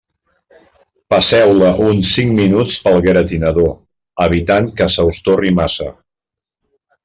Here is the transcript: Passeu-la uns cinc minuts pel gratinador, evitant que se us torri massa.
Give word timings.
Passeu-la 1.13 1.69
uns 1.89 2.15
cinc 2.15 2.33
minuts 2.39 2.79
pel 2.87 2.99
gratinador, 3.09 3.71
evitant 4.29 4.73
que 4.81 4.91
se 4.97 5.09
us 5.13 5.23
torri 5.29 5.57
massa. 5.63 5.91